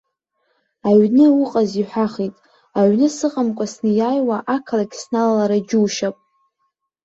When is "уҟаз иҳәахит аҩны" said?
1.41-3.07